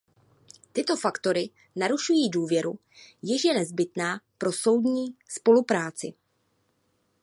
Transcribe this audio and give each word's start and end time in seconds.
Tyto 0.73 0.95
faktory 0.97 1.49
narušují 1.75 2.29
důvěru, 2.29 2.79
jež 3.21 3.43
je 3.45 3.53
nezbytná 3.53 4.21
pro 4.37 4.51
soudní 4.51 5.15
spolupráci. 5.29 6.13